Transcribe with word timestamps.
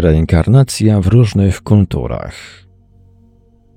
Reinkarnacja 0.00 1.00
w 1.00 1.06
różnych 1.06 1.62
kulturach. 1.62 2.34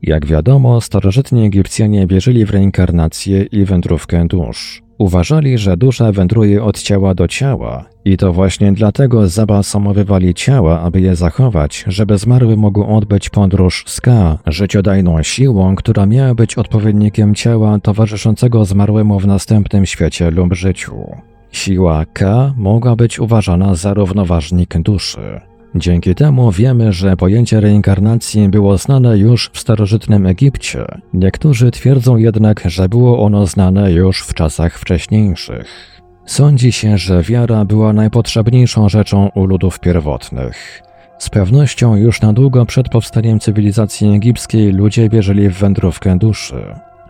Jak 0.01 0.25
wiadomo, 0.25 0.81
starożytni 0.81 1.45
Egipcjanie 1.45 2.07
wierzyli 2.07 2.45
w 2.45 2.49
reinkarnację 2.49 3.43
i 3.43 3.65
wędrówkę 3.65 4.27
dusz. 4.27 4.83
Uważali, 4.97 5.57
że 5.57 5.77
dusza 5.77 6.11
wędruje 6.11 6.63
od 6.63 6.81
ciała 6.81 7.15
do 7.15 7.27
ciała 7.27 7.85
i 8.05 8.17
to 8.17 8.33
właśnie 8.33 8.73
dlatego 8.73 9.27
zabalsamowywali 9.27 10.33
ciała, 10.33 10.81
aby 10.81 11.01
je 11.01 11.15
zachować, 11.15 11.85
żeby 11.87 12.17
zmarły 12.17 12.57
mógł 12.57 12.95
odbyć 12.95 13.29
podróż 13.29 13.83
z 13.87 14.01
Ka, 14.01 14.37
życiodajną 14.47 15.23
siłą, 15.23 15.75
która 15.75 16.05
miała 16.05 16.35
być 16.35 16.55
odpowiednikiem 16.55 17.35
ciała 17.35 17.79
towarzyszącego 17.79 18.65
zmarłemu 18.65 19.19
w 19.19 19.27
następnym 19.27 19.85
świecie 19.85 20.31
lub 20.31 20.53
życiu. 20.53 20.93
Siła 21.51 22.05
K 22.13 22.53
mogła 22.57 22.95
być 22.95 23.19
uważana 23.19 23.75
za 23.75 23.93
równoważnik 23.93 24.81
duszy. 24.81 25.52
Dzięki 25.75 26.15
temu 26.15 26.51
wiemy, 26.51 26.93
że 26.93 27.17
pojęcie 27.17 27.59
reinkarnacji 27.59 28.49
było 28.49 28.77
znane 28.77 29.17
już 29.17 29.49
w 29.53 29.59
starożytnym 29.59 30.25
Egipcie. 30.25 30.85
Niektórzy 31.13 31.71
twierdzą 31.71 32.17
jednak, 32.17 32.63
że 32.65 32.89
było 32.89 33.25
ono 33.25 33.45
znane 33.45 33.91
już 33.91 34.21
w 34.21 34.33
czasach 34.33 34.79
wcześniejszych. 34.79 36.01
Sądzi 36.25 36.71
się, 36.71 36.97
że 36.97 37.23
wiara 37.23 37.65
była 37.65 37.93
najpotrzebniejszą 37.93 38.89
rzeczą 38.89 39.29
u 39.35 39.45
ludów 39.45 39.79
pierwotnych. 39.79 40.81
Z 41.17 41.29
pewnością 41.29 41.95
już 41.95 42.21
na 42.21 42.33
długo 42.33 42.65
przed 42.65 42.89
powstaniem 42.89 43.39
cywilizacji 43.39 44.15
egipskiej 44.15 44.71
ludzie 44.71 45.09
wierzyli 45.09 45.49
w 45.49 45.57
wędrówkę 45.57 46.17
duszy. 46.17 46.63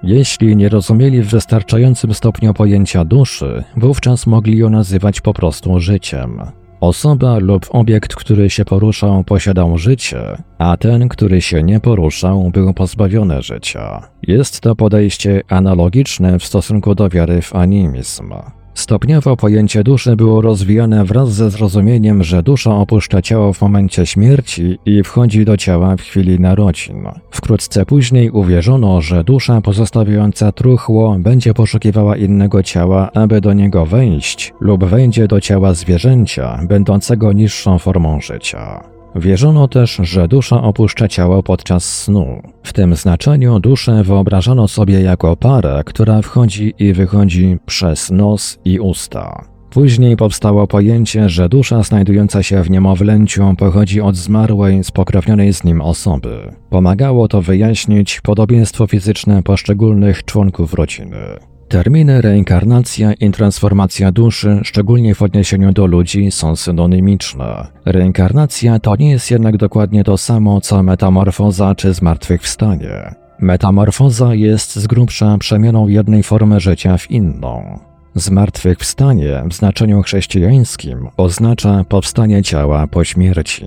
Jeśli 0.04 0.56
nie 0.56 0.70
rozumieli 0.70 1.22
w 1.22 1.30
wystarczającym 1.30 2.14
stopniu 2.14 2.54
pojęcia 2.54 3.06
duszy, 3.06 3.64
wówczas 3.78 4.28
mogli 4.28 4.58
ją 4.58 4.70
nazywać 4.70 5.22
po 5.22 5.34
prostu 5.34 5.80
życiem. 5.80 6.42
Osoba 6.84 7.38
lub 7.40 7.66
obiekt, 7.70 8.16
który 8.16 8.50
się 8.50 8.66
poruszał, 8.66 9.24
posiadał 9.24 9.78
życie, 9.78 10.38
a 10.58 10.78
ten, 10.78 11.10
który 11.10 11.42
się 11.42 11.64
nie 11.64 11.80
poruszał, 11.80 12.50
był 12.50 12.74
pozbawiony 12.74 13.42
życia. 13.42 14.10
Jest 14.28 14.62
to 14.62 14.76
podejście 14.76 15.42
analogiczne 15.50 16.40
w 16.40 16.46
stosunku 16.46 16.96
do 16.96 17.10
wiary 17.10 17.42
w 17.42 17.56
animizm. 17.56 18.34
Stopniowo 18.74 19.38
pojęcie 19.38 19.84
duszy 19.84 20.16
było 20.16 20.42
rozwijane 20.42 21.06
wraz 21.06 21.34
ze 21.34 21.50
zrozumieniem, 21.50 22.24
że 22.24 22.44
dusza 22.44 22.76
opuszcza 22.76 23.22
ciało 23.22 23.54
w 23.54 23.62
momencie 23.62 24.06
śmierci 24.06 24.80
i 24.86 25.04
wchodzi 25.04 25.46
do 25.46 25.58
ciała 25.58 25.96
w 25.98 26.02
chwili 26.02 26.40
narodzin. 26.40 27.04
Wkrótce 27.32 27.86
później 27.86 28.30
uwierzono, 28.30 29.02
że 29.02 29.24
dusza 29.24 29.62
pozostawiająca 29.62 30.52
truchło 30.52 31.16
będzie 31.20 31.54
poszukiwała 31.54 32.18
innego 32.18 32.64
ciała, 32.64 33.10
aby 33.14 33.42
do 33.42 33.54
niego 33.54 33.86
wejść, 33.86 34.54
lub 34.60 34.86
wejdzie 34.86 35.28
do 35.28 35.42
ciała 35.42 35.74
zwierzęcia, 35.74 36.60
będącego 36.68 37.34
niższą 37.34 37.80
formą 37.80 38.22
życia. 38.22 38.93
Wierzono 39.16 39.68
też, 39.68 40.00
że 40.04 40.28
dusza 40.28 40.64
opuszcza 40.64 41.08
ciało 41.08 41.44
podczas 41.44 42.02
snu. 42.02 42.42
W 42.64 42.74
tym 42.74 42.96
znaczeniu 42.96 43.60
duszę 43.60 44.04
wyobrażano 44.04 44.68
sobie 44.68 45.02
jako 45.02 45.36
parę, 45.36 45.82
która 45.86 46.22
wchodzi 46.22 46.74
i 46.80 46.94
wychodzi 46.94 47.58
przez 47.66 48.12
nos 48.12 48.60
i 48.66 48.80
usta. 48.80 49.46
Później 49.70 50.18
powstało 50.18 50.68
pojęcie, 50.68 51.30
że 51.30 51.50
dusza 51.50 51.84
znajdująca 51.84 52.44
się 52.44 52.64
w 52.64 52.70
niemowlęciu 52.70 53.56
pochodzi 53.58 54.02
od 54.02 54.16
zmarłej, 54.16 54.84
spokrewnionej 54.84 55.54
z 55.54 55.64
nim 55.64 55.82
osoby. 55.82 56.52
Pomagało 56.70 57.28
to 57.28 57.42
wyjaśnić 57.42 58.22
podobieństwo 58.22 58.88
fizyczne 58.88 59.44
poszczególnych 59.44 60.26
członków 60.26 60.74
rodziny. 60.74 61.53
Terminy 61.74 62.22
reinkarnacja 62.22 63.14
i 63.14 63.32
transformacja 63.32 64.12
duszy, 64.12 64.60
szczególnie 64.64 65.16
w 65.16 65.22
odniesieniu 65.22 65.72
do 65.72 65.86
ludzi, 65.86 66.32
są 66.32 66.56
synonimiczne. 66.56 67.68
Reinkarnacja 67.86 68.80
to 68.80 68.96
nie 68.96 69.12
jest 69.12 69.32
jednak 69.32 69.58
dokładnie 69.58 70.04
to 70.04 70.18
samo, 70.18 70.62
co 70.62 70.84
metamorfoza 70.84 71.76
czy 71.76 71.94
zmartwychwstanie. 71.94 73.16
Metamorfoza 73.40 74.36
jest 74.36 74.76
z 74.76 74.88
grubsza 74.88 75.38
przemianą 75.38 75.88
jednej 75.88 76.24
formy 76.24 76.60
życia 76.60 76.98
w 76.98 77.12
inną. 77.12 77.80
Zmartwychwstanie 78.16 79.44
w 79.50 79.54
znaczeniu 79.54 80.02
chrześcijańskim 80.02 81.08
oznacza 81.18 81.84
powstanie 81.90 82.44
ciała 82.44 82.88
po 82.88 83.04
śmierci. 83.04 83.66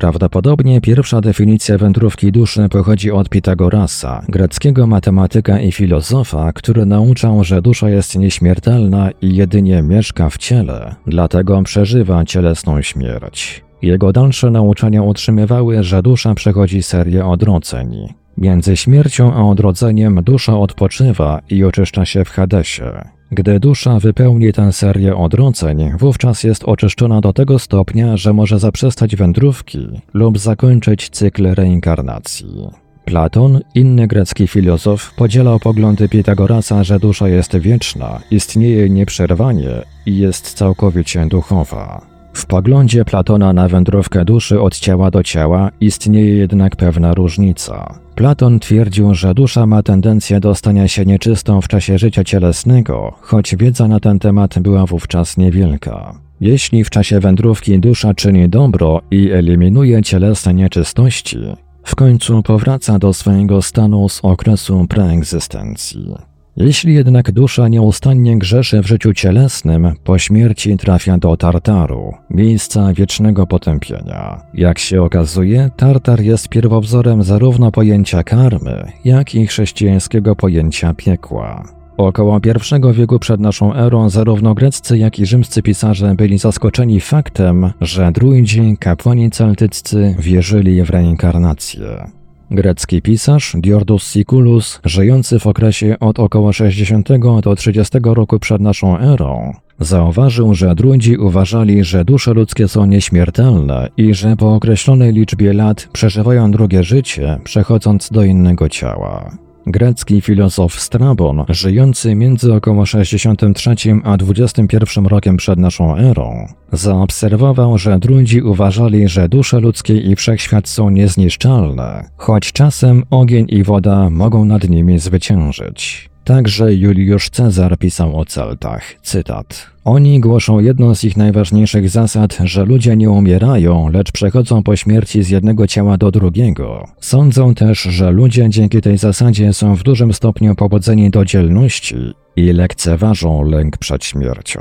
Prawdopodobnie 0.00 0.80
pierwsza 0.80 1.20
definicja 1.20 1.78
wędrówki 1.78 2.32
duszy 2.32 2.68
pochodzi 2.68 3.10
od 3.10 3.28
Pitagorasa, 3.28 4.22
greckiego 4.28 4.86
matematyka 4.86 5.60
i 5.60 5.72
filozofa, 5.72 6.52
który 6.52 6.86
nauczał, 6.86 7.44
że 7.44 7.62
dusza 7.62 7.90
jest 7.90 8.18
nieśmiertelna 8.18 9.10
i 9.22 9.34
jedynie 9.34 9.82
mieszka 9.82 10.30
w 10.30 10.38
ciele, 10.38 10.94
dlatego 11.06 11.62
przeżywa 11.62 12.24
cielesną 12.24 12.82
śmierć. 12.82 13.64
Jego 13.82 14.12
dalsze 14.12 14.50
nauczania 14.50 15.02
utrzymywały, 15.02 15.82
że 15.82 16.02
dusza 16.02 16.34
przechodzi 16.34 16.82
serię 16.82 17.26
odrodzeń. 17.26 18.14
Między 18.38 18.76
śmiercią 18.76 19.34
a 19.34 19.42
odrodzeniem 19.42 20.20
dusza 20.24 20.58
odpoczywa 20.58 21.40
i 21.50 21.64
oczyszcza 21.64 22.04
się 22.04 22.24
w 22.24 22.30
Hadesie. 22.30 23.19
Gdy 23.32 23.60
dusza 23.60 23.98
wypełni 23.98 24.52
tę 24.52 24.72
serię 24.72 25.16
odrodzeń, 25.16 25.90
wówczas 25.98 26.44
jest 26.44 26.64
oczyszczona 26.64 27.20
do 27.20 27.32
tego 27.32 27.58
stopnia, 27.58 28.16
że 28.16 28.32
może 28.32 28.58
zaprzestać 28.58 29.16
wędrówki 29.16 29.88
lub 30.14 30.38
zakończyć 30.38 31.10
cykl 31.10 31.54
reinkarnacji. 31.54 32.70
Platon, 33.04 33.60
inny 33.74 34.06
grecki 34.06 34.48
filozof, 34.48 35.14
podzielał 35.16 35.58
poglądy 35.58 36.08
Pitagorasa, 36.08 36.84
że 36.84 37.00
dusza 37.00 37.28
jest 37.28 37.56
wieczna, 37.56 38.20
istnieje 38.30 38.90
nieprzerwanie 38.90 39.70
i 40.06 40.18
jest 40.18 40.54
całkowicie 40.54 41.26
duchowa. 41.26 42.09
W 42.32 42.46
poglądzie 42.46 43.04
Platona 43.04 43.52
na 43.52 43.68
wędrówkę 43.68 44.24
duszy 44.24 44.60
od 44.60 44.78
ciała 44.78 45.10
do 45.10 45.22
ciała 45.22 45.70
istnieje 45.80 46.36
jednak 46.36 46.76
pewna 46.76 47.14
różnica. 47.14 47.94
Platon 48.14 48.60
twierdził, 48.60 49.14
że 49.14 49.34
dusza 49.34 49.66
ma 49.66 49.82
tendencję 49.82 50.40
do 50.40 50.54
stania 50.54 50.88
się 50.88 51.04
nieczystą 51.04 51.60
w 51.60 51.68
czasie 51.68 51.98
życia 51.98 52.24
cielesnego, 52.24 53.14
choć 53.20 53.56
wiedza 53.56 53.88
na 53.88 54.00
ten 54.00 54.18
temat 54.18 54.58
była 54.58 54.86
wówczas 54.86 55.36
niewielka. 55.36 56.14
Jeśli 56.40 56.84
w 56.84 56.90
czasie 56.90 57.20
wędrówki 57.20 57.78
dusza 57.78 58.14
czyni 58.14 58.48
dobro 58.48 59.00
i 59.10 59.30
eliminuje 59.30 60.02
cielesne 60.02 60.54
nieczystości, 60.54 61.38
w 61.84 61.94
końcu 61.94 62.42
powraca 62.42 62.98
do 62.98 63.12
swojego 63.12 63.62
stanu 63.62 64.08
z 64.08 64.20
okresu 64.22 64.86
preegzystencji. 64.88 66.29
Jeśli 66.56 66.94
jednak 66.94 67.32
dusza 67.32 67.68
nieustannie 67.68 68.38
grzeszy 68.38 68.82
w 68.82 68.86
życiu 68.86 69.12
cielesnym, 69.12 69.92
po 70.04 70.18
śmierci 70.18 70.76
trafia 70.76 71.18
do 71.18 71.36
Tartaru, 71.36 72.14
miejsca 72.30 72.92
wiecznego 72.92 73.46
potępienia. 73.46 74.42
Jak 74.54 74.78
się 74.78 75.02
okazuje, 75.02 75.70
Tartar 75.76 76.20
jest 76.20 76.48
pierwowzorem 76.48 77.22
zarówno 77.22 77.72
pojęcia 77.72 78.22
karmy, 78.22 78.92
jak 79.04 79.34
i 79.34 79.46
chrześcijańskiego 79.46 80.36
pojęcia 80.36 80.94
piekła. 80.94 81.64
Około 81.96 82.38
I 82.38 82.94
wieku 82.94 83.18
przed 83.18 83.40
naszą 83.40 83.74
erą 83.74 84.10
zarówno 84.10 84.54
greccy, 84.54 84.98
jak 84.98 85.18
i 85.18 85.26
rzymscy 85.26 85.62
pisarze 85.62 86.14
byli 86.14 86.38
zaskoczeni 86.38 87.00
faktem, 87.00 87.72
że 87.80 88.12
druidzi, 88.12 88.76
kapłani 88.80 89.30
celtyccy 89.30 90.14
wierzyli 90.18 90.82
w 90.82 90.90
reinkarnację. 90.90 92.19
Grecki 92.50 93.02
pisarz 93.02 93.56
Diordus 93.58 94.12
Siculus, 94.12 94.80
żyjący 94.84 95.38
w 95.38 95.46
okresie 95.46 95.96
od 96.00 96.18
około 96.18 96.52
60 96.52 97.08
do 97.42 97.56
30 97.56 97.98
roku 98.04 98.38
przed 98.38 98.60
naszą 98.60 98.98
erą, 98.98 99.52
zauważył, 99.80 100.54
że 100.54 100.74
druidzi 100.74 101.16
uważali, 101.16 101.84
że 101.84 102.04
dusze 102.04 102.34
ludzkie 102.34 102.68
są 102.68 102.86
nieśmiertelne 102.86 103.88
i 103.96 104.14
że 104.14 104.36
po 104.36 104.54
określonej 104.54 105.12
liczbie 105.12 105.52
lat 105.52 105.88
przeżywają 105.92 106.50
drugie 106.50 106.82
życie, 106.82 107.38
przechodząc 107.44 108.10
do 108.10 108.24
innego 108.24 108.68
ciała. 108.68 109.30
Grecki 109.70 110.20
filozof 110.20 110.80
Strabon, 110.80 111.44
żyjący 111.48 112.14
między 112.14 112.54
około 112.54 112.86
63 112.86 113.74
a 114.04 114.16
21 114.16 115.06
rokiem 115.06 115.36
przed 115.36 115.58
naszą 115.58 115.96
erą, 115.96 116.48
zaobserwował, 116.72 117.78
że 117.78 117.98
drudzi 117.98 118.42
uważali, 118.42 119.08
że 119.08 119.28
dusze 119.28 119.60
ludzkie 119.60 119.98
i 119.98 120.16
wszechświat 120.16 120.68
są 120.68 120.90
niezniszczalne, 120.90 122.10
choć 122.16 122.52
czasem 122.52 123.02
ogień 123.10 123.46
i 123.48 123.62
woda 123.62 124.10
mogą 124.10 124.44
nad 124.44 124.68
nimi 124.68 124.98
zwyciężyć. 124.98 126.09
Także 126.30 126.74
Juliusz 126.74 127.30
Cezar 127.30 127.78
pisał 127.78 128.18
o 128.20 128.24
Celtach, 128.24 128.82
cytat. 129.02 129.66
Oni 129.84 130.20
głoszą 130.20 130.60
jedną 130.60 130.94
z 130.94 131.04
ich 131.04 131.16
najważniejszych 131.16 131.90
zasad, 131.90 132.38
że 132.44 132.64
ludzie 132.64 132.96
nie 132.96 133.10
umierają, 133.10 133.88
lecz 133.88 134.12
przechodzą 134.12 134.62
po 134.62 134.76
śmierci 134.76 135.22
z 135.22 135.28
jednego 135.28 135.66
ciała 135.66 135.96
do 135.98 136.10
drugiego. 136.10 136.88
Sądzą 137.00 137.54
też, 137.54 137.82
że 137.82 138.10
ludzie 138.10 138.48
dzięki 138.48 138.80
tej 138.80 138.98
zasadzie 138.98 139.52
są 139.52 139.74
w 139.74 139.82
dużym 139.82 140.12
stopniu 140.12 140.54
pobudzeni 140.54 141.10
do 141.10 141.24
dzielności 141.24 141.96
i 142.36 142.52
lekceważą 142.52 143.42
lęk 143.42 143.76
przed 143.76 144.04
śmiercią. 144.04 144.60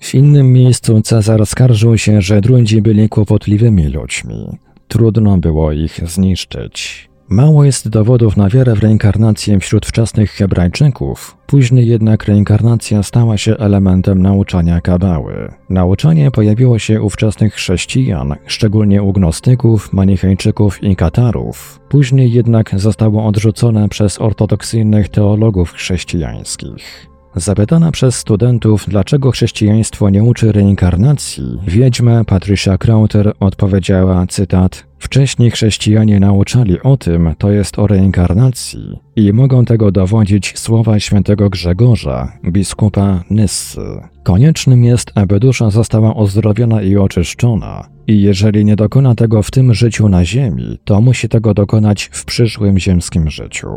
W 0.00 0.14
innym 0.14 0.52
miejscu 0.52 1.02
Cezar 1.02 1.46
skarżył 1.46 1.98
się, 1.98 2.22
że 2.22 2.40
drudzi 2.40 2.82
byli 2.82 3.08
kłopotliwymi 3.08 3.88
ludźmi. 3.88 4.58
Trudno 4.88 5.38
było 5.38 5.72
ich 5.72 6.00
zniszczyć. 6.06 7.11
Mało 7.32 7.64
jest 7.64 7.88
dowodów 7.88 8.36
na 8.36 8.48
wiarę 8.48 8.74
w 8.74 8.78
reinkarnację 8.78 9.60
wśród 9.60 9.86
wczesnych 9.86 10.30
Hebrajczyków, 10.30 11.36
później 11.46 11.86
jednak 11.86 12.24
reinkarnacja 12.24 13.02
stała 13.02 13.38
się 13.38 13.56
elementem 13.56 14.22
nauczania 14.22 14.80
kabały. 14.80 15.52
Nauczanie 15.70 16.30
pojawiło 16.30 16.78
się 16.78 17.02
u 17.02 17.10
wczesnych 17.10 17.54
chrześcijan, 17.54 18.34
szczególnie 18.46 19.02
u 19.02 19.12
gnostyków, 19.12 19.92
manichejczyków 19.92 20.82
i 20.84 20.96
katarów. 20.96 21.80
Później 21.88 22.32
jednak 22.32 22.80
zostało 22.80 23.26
odrzucone 23.26 23.88
przez 23.88 24.20
ortodoksyjnych 24.20 25.08
teologów 25.08 25.72
chrześcijańskich. 25.72 27.12
Zapytana 27.36 27.92
przez 27.92 28.14
studentów, 28.14 28.84
dlaczego 28.88 29.30
chrześcijaństwo 29.30 30.10
nie 30.10 30.22
uczy 30.22 30.52
reinkarnacji, 30.52 31.58
wiedźma 31.66 32.24
Patricia 32.24 32.78
Crowther 32.78 33.32
odpowiedziała, 33.40 34.26
cytat, 34.26 34.91
Wcześniej 35.02 35.50
chrześcijanie 35.50 36.20
nauczali 36.20 36.82
o 36.82 36.96
tym, 36.96 37.34
to 37.38 37.50
jest 37.50 37.78
o 37.78 37.86
reinkarnacji 37.86 38.98
i 39.16 39.32
mogą 39.32 39.64
tego 39.64 39.92
dowodzić 39.92 40.58
słowa 40.58 41.00
świętego 41.00 41.50
Grzegorza, 41.50 42.32
biskupa 42.44 43.24
Nyssy. 43.30 43.80
Koniecznym 44.22 44.84
jest, 44.84 45.12
aby 45.14 45.40
dusza 45.40 45.70
została 45.70 46.12
uzdrowiona 46.12 46.82
i 46.82 46.96
oczyszczona, 46.96 47.88
i 48.06 48.22
jeżeli 48.22 48.64
nie 48.64 48.76
dokona 48.76 49.14
tego 49.14 49.42
w 49.42 49.50
tym 49.50 49.74
życiu 49.74 50.08
na 50.08 50.24
ziemi, 50.24 50.78
to 50.84 51.00
musi 51.00 51.28
tego 51.28 51.54
dokonać 51.54 52.10
w 52.12 52.24
przyszłym 52.24 52.78
ziemskim 52.78 53.30
życiu. 53.30 53.68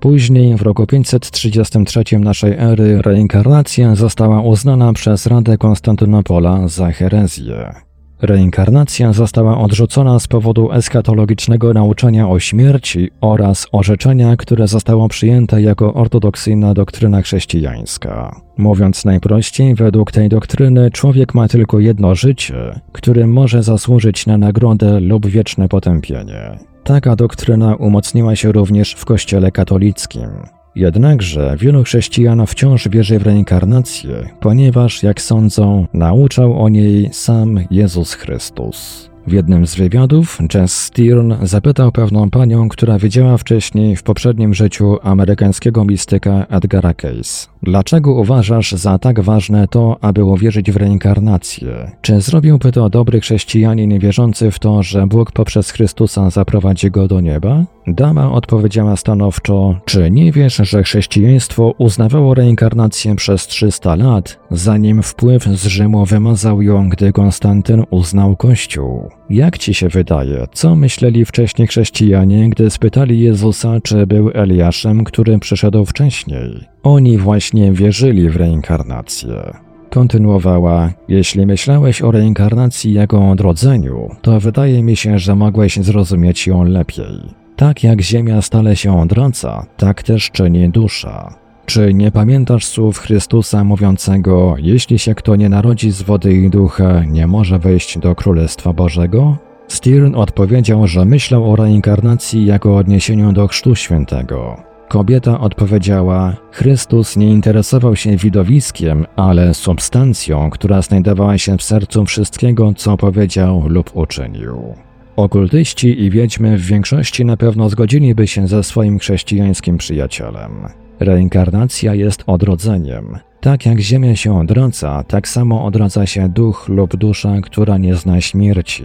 Później, 0.00 0.56
w 0.56 0.62
roku 0.62 0.86
533 0.86 2.18
naszej 2.18 2.52
ery, 2.58 3.02
reinkarnacja 3.02 3.94
została 3.94 4.42
uznana 4.42 4.92
przez 4.92 5.26
Radę 5.26 5.58
Konstantynopola 5.58 6.68
za 6.68 6.90
herezję. 6.90 7.85
Reinkarnacja 8.22 9.12
została 9.12 9.58
odrzucona 9.58 10.18
z 10.18 10.26
powodu 10.26 10.72
eskatologicznego 10.72 11.72
nauczania 11.74 12.28
o 12.28 12.40
śmierci 12.40 13.10
oraz 13.20 13.66
orzeczenia, 13.72 14.36
które 14.36 14.68
zostało 14.68 15.08
przyjęte 15.08 15.62
jako 15.62 15.94
ortodoksyjna 15.94 16.74
doktryna 16.74 17.22
chrześcijańska. 17.22 18.40
Mówiąc 18.56 19.04
najprościej, 19.04 19.74
według 19.74 20.12
tej 20.12 20.28
doktryny 20.28 20.90
człowiek 20.90 21.34
ma 21.34 21.48
tylko 21.48 21.80
jedno 21.80 22.14
życie, 22.14 22.80
którym 22.92 23.32
może 23.32 23.62
zasłużyć 23.62 24.26
na 24.26 24.38
nagrodę 24.38 25.00
lub 25.00 25.26
wieczne 25.26 25.68
potępienie. 25.68 26.58
Taka 26.84 27.16
doktryna 27.16 27.74
umocniła 27.74 28.36
się 28.36 28.52
również 28.52 28.92
w 28.92 29.04
Kościele 29.04 29.52
katolickim. 29.52 30.55
Jednakże 30.76 31.56
wielu 31.58 31.82
chrześcijan 31.84 32.46
wciąż 32.46 32.88
wierzy 32.88 33.18
w 33.18 33.22
reinkarnację, 33.22 34.28
ponieważ, 34.40 35.02
jak 35.02 35.20
sądzą, 35.20 35.86
nauczał 35.92 36.62
o 36.62 36.68
niej 36.68 37.08
sam 37.12 37.60
Jezus 37.70 38.14
Chrystus. 38.14 39.10
W 39.26 39.32
jednym 39.32 39.66
z 39.66 39.74
wywiadów 39.74 40.38
Jess 40.54 40.78
Stern 40.78 41.34
zapytał 41.42 41.92
pewną 41.92 42.30
panią, 42.30 42.68
która 42.68 42.98
widziała 42.98 43.36
wcześniej 43.36 43.96
w 43.96 44.02
poprzednim 44.02 44.54
życiu 44.54 44.96
amerykańskiego 45.02 45.84
mistyka 45.84 46.46
Edgara 46.50 46.94
Case. 46.94 47.48
Dlaczego 47.62 48.14
uważasz 48.14 48.72
za 48.72 48.98
tak 48.98 49.20
ważne 49.20 49.68
to, 49.68 49.96
aby 50.00 50.24
uwierzyć 50.24 50.70
w 50.70 50.76
reinkarnację? 50.76 51.90
Czy 52.02 52.20
zrobiłby 52.20 52.72
to 52.72 52.90
dobry 52.90 53.20
chrześcijanin 53.20 53.98
wierzący 53.98 54.50
w 54.50 54.58
to, 54.58 54.82
że 54.82 55.06
Bóg 55.06 55.32
poprzez 55.32 55.70
Chrystusa 55.70 56.30
zaprowadzi 56.30 56.90
go 56.90 57.08
do 57.08 57.20
nieba? 57.20 57.64
Dama 57.86 58.32
odpowiedziała 58.32 58.96
stanowczo: 58.96 59.80
Czy 59.84 60.10
nie 60.10 60.32
wiesz, 60.32 60.56
że 60.56 60.82
chrześcijaństwo 60.82 61.74
uznawało 61.78 62.34
reinkarnację 62.34 63.16
przez 63.16 63.46
300 63.46 63.96
lat, 63.96 64.38
zanim 64.50 65.02
wpływ 65.02 65.44
z 65.44 65.66
Rzymu 65.66 66.04
wymazał 66.04 66.62
ją, 66.62 66.88
gdy 66.88 67.12
Konstantyn 67.12 67.84
uznał 67.90 68.36
Kościół? 68.36 69.10
Jak 69.30 69.58
ci 69.58 69.74
się 69.74 69.88
wydaje, 69.88 70.46
co 70.52 70.76
myśleli 70.76 71.24
wcześniej 71.24 71.68
chrześcijanie, 71.68 72.50
gdy 72.50 72.70
spytali 72.70 73.20
Jezusa, 73.20 73.80
czy 73.80 74.06
był 74.06 74.30
Eliaszem, 74.34 75.04
który 75.04 75.38
przyszedł 75.38 75.84
wcześniej? 75.84 76.64
Oni 76.82 77.18
właśnie 77.18 77.72
wierzyli 77.72 78.30
w 78.30 78.36
reinkarnację. 78.36 79.52
Kontynuowała: 79.90 80.92
Jeśli 81.08 81.46
myślałeś 81.46 82.02
o 82.02 82.10
reinkarnacji 82.10 82.92
jako 82.92 83.30
odrodzeniu, 83.30 84.08
to 84.22 84.40
wydaje 84.40 84.82
mi 84.82 84.96
się, 84.96 85.18
że 85.18 85.36
mogłeś 85.36 85.76
zrozumieć 85.76 86.46
ją 86.46 86.64
lepiej. 86.64 87.45
Tak 87.56 87.84
jak 87.84 88.00
Ziemia 88.00 88.42
stale 88.42 88.76
się 88.76 89.00
odwraca, 89.00 89.66
tak 89.76 90.02
też 90.02 90.30
czyni 90.30 90.68
dusza. 90.68 91.34
Czy 91.66 91.94
nie 91.94 92.10
pamiętasz 92.10 92.66
słów 92.66 92.98
Chrystusa 92.98 93.64
mówiącego: 93.64 94.54
Jeśli 94.58 94.98
się 94.98 95.14
kto 95.14 95.36
nie 95.36 95.48
narodzi 95.48 95.90
z 95.90 96.02
wody 96.02 96.32
i 96.32 96.50
ducha, 96.50 97.04
nie 97.04 97.26
może 97.26 97.58
wejść 97.58 97.98
do 97.98 98.14
Królestwa 98.14 98.72
Bożego? 98.72 99.36
Stirn 99.68 100.14
odpowiedział, 100.14 100.86
że 100.86 101.04
myślał 101.04 101.52
o 101.52 101.56
reinkarnacji 101.56 102.46
jako 102.46 102.76
odniesieniu 102.76 103.32
do 103.32 103.48
Chrztu 103.48 103.74
Świętego. 103.74 104.56
Kobieta 104.88 105.40
odpowiedziała: 105.40 106.36
Chrystus 106.52 107.16
nie 107.16 107.30
interesował 107.30 107.96
się 107.96 108.16
widowiskiem, 108.16 109.06
ale 109.16 109.54
substancją, 109.54 110.50
która 110.50 110.82
znajdowała 110.82 111.38
się 111.38 111.56
w 111.56 111.62
sercu 111.62 112.04
wszystkiego, 112.04 112.72
co 112.76 112.96
powiedział 112.96 113.68
lub 113.68 113.96
uczynił. 113.96 114.74
Okultyści 115.16 116.02
i 116.02 116.10
wiedźmy 116.10 116.58
w 116.58 116.66
większości 116.66 117.24
na 117.24 117.36
pewno 117.36 117.68
zgodziliby 117.68 118.26
się 118.26 118.46
ze 118.48 118.62
swoim 118.62 118.98
chrześcijańskim 118.98 119.78
przyjacielem. 119.78 120.52
Reinkarnacja 121.00 121.94
jest 121.94 122.24
odrodzeniem. 122.26 123.18
Tak 123.40 123.66
jak 123.66 123.80
Ziemia 123.80 124.16
się 124.16 124.38
odradza, 124.38 125.04
tak 125.08 125.28
samo 125.28 125.64
odradza 125.64 126.06
się 126.06 126.28
duch 126.28 126.68
lub 126.68 126.96
dusza, 126.96 127.40
która 127.42 127.78
nie 127.78 127.94
zna 127.94 128.20
śmierci. 128.20 128.84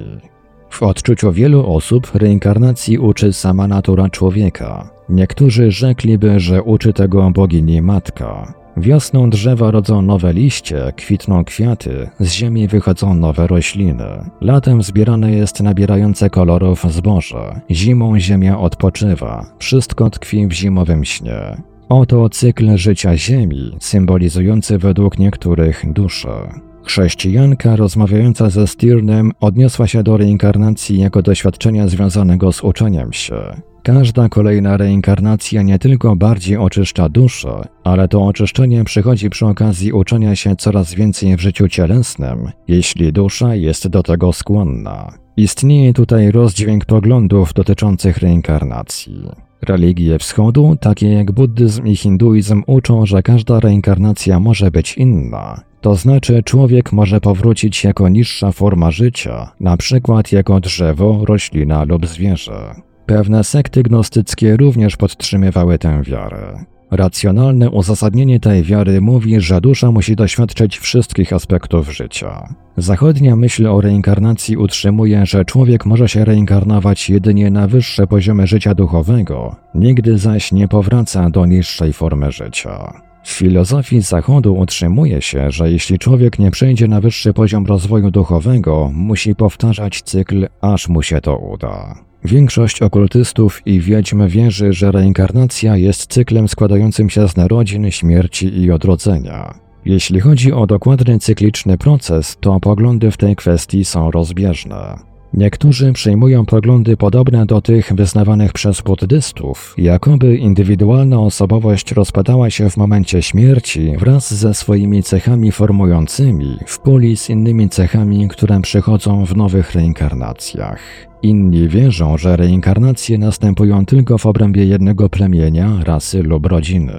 W 0.70 0.84
odczuciu 0.84 1.32
wielu 1.32 1.74
osób 1.76 2.12
reinkarnacji 2.16 2.98
uczy 2.98 3.34
sama 3.34 3.68
natura 3.68 4.10
człowieka. 4.10 4.90
Niektórzy 5.10 5.72
rzekliby, 5.72 6.40
że 6.40 6.64
uczy 6.64 6.94
tego 6.94 7.32
bogini 7.32 7.82
matka. 7.82 8.61
Wiosną 8.78 9.30
drzewa 9.30 9.72
rodzą 9.72 10.02
nowe 10.02 10.34
liście, 10.34 10.94
kwitną 10.96 11.46
kwiaty, 11.46 12.10
z 12.20 12.32
ziemi 12.32 12.68
wychodzą 12.68 13.16
nowe 13.16 13.48
rośliny. 13.48 14.30
Latem 14.42 14.84
zbierane 14.84 15.32
jest 15.32 15.62
nabierające 15.62 16.30
kolorów 16.30 16.86
zboże. 16.90 17.62
Zimą 17.72 18.20
ziemia 18.20 18.60
odpoczywa. 18.60 19.46
Wszystko 19.60 20.10
tkwi 20.10 20.48
w 20.48 20.54
zimowym 20.54 21.06
śnie. 21.06 21.58
Oto 21.90 22.30
cykl 22.30 22.78
życia 22.78 23.18
Ziemi, 23.18 23.78
symbolizujący 23.80 24.78
według 24.78 25.20
niektórych 25.20 25.94
duszę. 25.94 26.50
Chrześcijanka 26.84 27.76
rozmawiająca 27.76 28.50
ze 28.50 28.68
Stirnem 28.68 29.32
odniosła 29.40 29.88
się 29.88 30.04
do 30.04 30.18
reinkarnacji 30.18 31.00
jako 31.00 31.22
doświadczenia 31.22 31.88
związanego 31.88 32.52
z 32.52 32.64
uczeniem 32.64 33.14
się. 33.14 33.62
Każda 33.84 34.30
kolejna 34.30 34.78
reinkarnacja 34.78 35.62
nie 35.62 35.80
tylko 35.80 36.16
bardziej 36.16 36.58
oczyszcza 36.58 37.10
duszę, 37.10 37.68
ale 37.84 38.08
to 38.08 38.26
oczyszczenie 38.26 38.84
przychodzi 38.84 39.30
przy 39.30 39.46
okazji 39.46 39.94
uczenia 39.94 40.36
się 40.36 40.56
coraz 40.56 40.94
więcej 40.94 41.38
w 41.38 41.42
życiu 41.42 41.68
cielesnym, 41.68 42.52
jeśli 42.68 43.14
dusza 43.14 43.56
jest 43.56 43.88
do 43.88 44.04
tego 44.04 44.34
skłonna. 44.34 45.14
Istnieje 45.38 45.94
tutaj 45.94 46.32
rozdźwięk 46.32 46.86
poglądów 46.86 47.54
dotyczących 47.54 48.18
reinkarnacji. 48.18 49.30
Religie 49.62 50.20
wschodu, 50.20 50.78
takie 50.82 51.14
jak 51.14 51.32
buddyzm 51.32 51.88
i 51.88 51.96
hinduizm, 51.96 52.64
uczą, 52.68 53.06
że 53.06 53.24
każda 53.24 53.60
reinkarnacja 53.60 54.40
może 54.40 54.72
być 54.72 54.98
inna. 54.98 55.62
To 55.82 55.96
znaczy, 55.96 56.44
człowiek 56.44 56.92
może 56.92 57.22
powrócić 57.22 57.84
jako 57.84 58.10
niższa 58.10 58.52
forma 58.52 58.92
życia, 58.92 59.52
na 59.60 59.78
przykład 59.78 60.32
jako 60.32 60.60
drzewo, 60.60 61.26
roślina 61.26 61.84
lub 61.84 62.08
zwierzę. 62.08 62.76
Pewne 63.06 63.44
sekty 63.44 63.84
gnostyckie 63.84 64.58
również 64.58 64.98
podtrzymywały 64.98 65.78
tę 65.78 66.04
wiarę. 66.04 66.66
Racjonalne 66.92 67.70
uzasadnienie 67.70 68.40
tej 68.40 68.64
wiary 68.64 69.02
mówi, 69.02 69.40
że 69.40 69.62
dusza 69.62 69.92
musi 69.92 70.16
doświadczyć 70.16 70.78
wszystkich 70.78 71.34
aspektów 71.34 71.94
życia. 71.94 72.56
Zachodnia 72.78 73.36
myśl 73.36 73.68
o 73.68 73.82
reinkarnacji 73.82 74.58
utrzymuje, 74.58 75.26
że 75.26 75.46
człowiek 75.46 75.86
może 75.86 76.10
się 76.10 76.26
reinkarnować 76.26 77.10
jedynie 77.10 77.52
na 77.52 77.68
wyższe 77.68 78.08
poziomy 78.08 78.48
życia 78.48 78.76
duchowego, 78.76 79.56
nigdy 79.76 80.18
zaś 80.18 80.52
nie 80.52 80.68
powraca 80.68 81.30
do 81.30 81.46
niższej 81.46 81.94
formy 81.94 82.32
życia. 82.32 83.02
W 83.24 83.30
filozofii 83.30 84.02
Zachodu 84.02 84.56
utrzymuje 84.56 85.22
się, 85.22 85.52
że 85.52 85.72
jeśli 85.72 86.00
człowiek 86.00 86.40
nie 86.40 86.52
przejdzie 86.52 86.88
na 86.88 87.02
wyższy 87.02 87.34
poziom 87.34 87.66
rozwoju 87.66 88.12
duchowego, 88.12 88.92
musi 88.94 89.36
powtarzać 89.36 90.02
cykl, 90.02 90.48
aż 90.62 90.88
mu 90.88 91.02
się 91.02 91.22
to 91.22 91.38
uda. 91.38 91.96
Większość 92.26 92.82
okultystów 92.82 93.62
i 93.66 93.80
wiedźm 93.80 94.28
wierzy, 94.28 94.74
że 94.74 94.92
reinkarnacja 94.92 95.78
jest 95.78 96.14
cyklem 96.14 96.48
składającym 96.48 97.10
się 97.10 97.28
z 97.28 97.36
narodzin, 97.36 97.92
śmierci 97.92 98.62
i 98.62 98.72
odrodzenia. 98.72 99.54
Jeśli 99.86 100.20
chodzi 100.20 100.54
o 100.54 100.68
dokładny 100.68 101.20
cykliczny 101.20 101.78
proces, 101.78 102.38
to 102.40 102.60
poglądy 102.60 103.12
w 103.12 103.18
tej 103.18 103.36
kwestii 103.36 103.86
są 103.86 104.12
rozbieżne. 104.12 104.96
Niektórzy 105.34 105.94
przyjmują 105.94 106.46
poglądy 106.46 106.98
podobne 106.98 107.46
do 107.46 107.62
tych 107.62 107.94
wyznawanych 107.94 108.54
przez 108.54 108.82
buddystów, 108.82 109.76
jakoby 109.78 110.38
indywidualna 110.38 111.20
osobowość 111.20 111.92
rozpadała 111.92 112.50
się 112.50 112.70
w 112.70 112.78
momencie 112.78 113.22
śmierci 113.22 113.94
wraz 113.98 114.34
ze 114.34 114.54
swoimi 114.54 115.04
cechami 115.04 115.52
formującymi 115.52 116.58
w 116.68 116.80
puli 116.80 117.18
z 117.18 117.30
innymi 117.30 117.70
cechami, 117.70 118.28
które 118.28 118.62
przychodzą 118.62 119.26
w 119.26 119.36
nowych 119.36 119.74
reinkarnacjach. 119.74 121.11
Inni 121.24 121.68
wierzą, 121.68 122.18
że 122.18 122.36
reinkarnacje 122.36 123.18
następują 123.18 123.86
tylko 123.86 124.18
w 124.18 124.26
obrębie 124.26 124.66
jednego 124.66 125.10
plemienia, 125.10 125.78
rasy 125.84 126.24
lub 126.24 126.46
rodziny. 126.46 126.94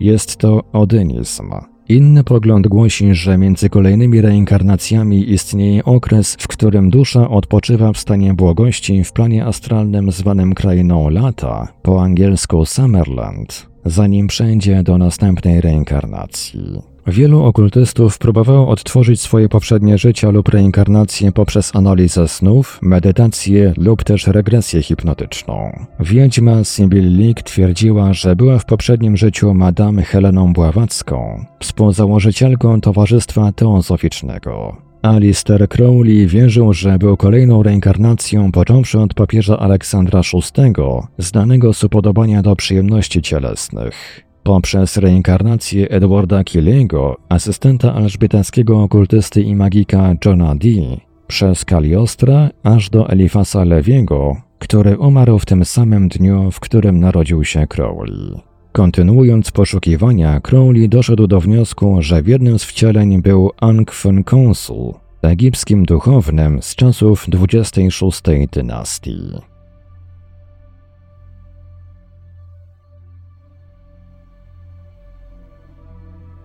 Jest 0.00 0.36
to 0.36 0.62
odynizm. 0.72 1.50
Inny 1.88 2.24
pogląd 2.24 2.66
głosi, 2.66 3.14
że 3.14 3.38
między 3.38 3.70
kolejnymi 3.70 4.20
reinkarnacjami 4.20 5.30
istnieje 5.30 5.84
okres, 5.84 6.36
w 6.40 6.48
którym 6.48 6.90
dusza 6.90 7.30
odpoczywa 7.30 7.92
w 7.92 7.98
stanie 7.98 8.34
błogości 8.34 9.04
w 9.04 9.12
planie 9.12 9.44
astralnym 9.44 10.12
zwanym 10.12 10.54
krainą 10.54 11.08
lata, 11.08 11.68
po 11.82 12.02
angielsku 12.02 12.66
Summerland, 12.66 13.68
zanim 13.84 14.26
przejdzie 14.26 14.82
do 14.82 14.98
następnej 14.98 15.60
reinkarnacji. 15.60 16.82
Wielu 17.08 17.42
okultystów 17.42 18.18
próbowało 18.18 18.68
odtworzyć 18.68 19.20
swoje 19.20 19.48
poprzednie 19.48 19.98
życia 19.98 20.30
lub 20.30 20.48
reinkarnacje 20.48 21.32
poprzez 21.32 21.76
analizę 21.76 22.28
snów, 22.28 22.78
medytację 22.82 23.74
lub 23.76 24.04
też 24.04 24.26
regresję 24.26 24.82
hipnotyczną. 24.82 25.86
Wiedźma 26.00 26.64
Sibyl 26.64 27.18
Leak 27.18 27.42
twierdziła, 27.42 28.12
że 28.12 28.36
była 28.36 28.58
w 28.58 28.64
poprzednim 28.64 29.16
życiu 29.16 29.54
Madame 29.54 30.02
Heleną 30.02 30.52
Bławacką, 30.52 31.44
współzałożycielką 31.60 32.80
Towarzystwa 32.80 33.52
Teozoficznego. 33.52 34.76
Alistair 35.02 35.68
Crowley 35.68 36.26
wierzył, 36.26 36.72
że 36.72 36.98
był 36.98 37.16
kolejną 37.16 37.62
reinkarnacją 37.62 38.52
począwszy 38.52 39.00
od 39.00 39.14
papieża 39.14 39.58
Aleksandra 39.58 40.20
VI, 40.34 40.72
znanego 41.18 41.72
z 41.74 41.84
upodobania 41.84 42.42
do 42.42 42.56
przyjemności 42.56 43.22
cielesnych 43.22 44.27
poprzez 44.42 44.96
reinkarnację 44.96 45.88
Edwarda 45.88 46.44
Killego, 46.44 47.16
asystenta 47.28 47.94
alżbietackiego 47.94 48.82
okultysty 48.82 49.42
i 49.42 49.56
magika 49.56 50.14
Johna 50.24 50.54
Dee, 50.54 51.00
przez 51.26 51.64
Kaliostra 51.64 52.50
aż 52.62 52.90
do 52.90 53.08
Elifasa 53.08 53.64
Lewiego, 53.64 54.36
który 54.58 54.98
umarł 54.98 55.38
w 55.38 55.46
tym 55.46 55.64
samym 55.64 56.08
dniu, 56.08 56.50
w 56.50 56.60
którym 56.60 57.00
narodził 57.00 57.44
się 57.44 57.66
Crowley. 57.66 58.48
Kontynuując 58.72 59.50
poszukiwania, 59.50 60.40
Crowley 60.40 60.88
doszedł 60.88 61.26
do 61.26 61.40
wniosku, 61.40 61.96
że 62.00 62.22
w 62.22 62.28
jednym 62.28 62.58
z 62.58 62.64
wcieleń 62.64 63.22
był 63.22 63.50
Ankh 63.60 64.02
Konsul, 64.24 64.94
egipskim 65.22 65.84
duchownym 65.84 66.62
z 66.62 66.74
czasów 66.74 67.24
26 67.28 68.22
dynastii. 68.52 69.18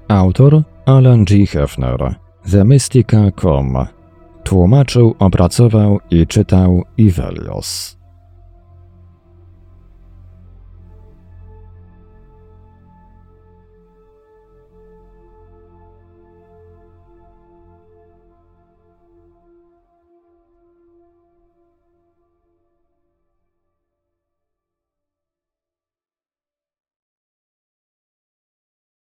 Autor 0.08 0.64
Alan 0.86 1.26
G. 1.26 1.46
Hefner, 1.46 2.16
TheMystica.com. 2.52 3.86
Tłumaczył, 4.44 5.16
opracował 5.20 6.00
i 6.12 6.28
czytał 6.28 6.84
Ivelios. 6.98 8.03